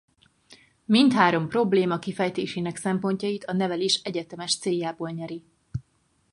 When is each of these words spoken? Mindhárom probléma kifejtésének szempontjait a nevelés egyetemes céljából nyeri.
Mindhárom 0.85 1.47
probléma 1.49 1.99
kifejtésének 1.99 2.75
szempontjait 2.77 3.43
a 3.43 3.53
nevelés 3.53 4.01
egyetemes 4.03 4.57
céljából 4.57 5.09
nyeri. 5.09 5.43